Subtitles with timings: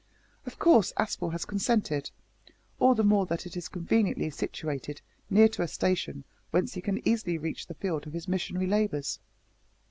[0.47, 2.09] Of course Aspel has consented
[2.79, 7.07] all the more that it is conveniently situated near to a station whence he can
[7.07, 9.19] easily reach the field of his missionary labours."